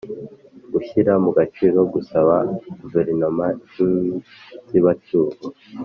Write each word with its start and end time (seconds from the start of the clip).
gushyira 0.73 1.11
mu 1.23 1.29
gaciro 1.37 1.79
gusaba 1.93 2.35
Guverinoma 2.79 3.45
y 3.73 3.75
inzibacyuho 3.85 5.37